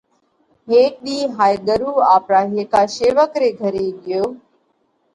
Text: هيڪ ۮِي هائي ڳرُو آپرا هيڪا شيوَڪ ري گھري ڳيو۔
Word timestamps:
هيڪ 0.71 0.93
ۮِي 1.03 1.17
هائي 1.35 1.55
ڳرُو 1.67 1.91
آپرا 2.15 2.41
هيڪا 2.53 2.81
شيوَڪ 2.95 3.31
ري 3.41 3.49
گھري 3.61 3.85
ڳيو۔ 4.03 4.23